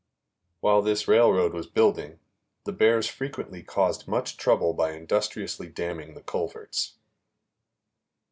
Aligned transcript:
While 0.61 0.81
this 0.81 1.07
railroad 1.07 1.53
was 1.53 1.67
building, 1.67 2.17
the 2.63 2.71
bears 2.71 3.07
frequently 3.07 3.61
caused 3.61 4.07
much 4.07 4.35
trouble 4.35 4.73
by 4.73 4.93
industriously 4.93 5.67
damming 5.67 6.15
the 6.15 6.23
culverts. 6.23 6.95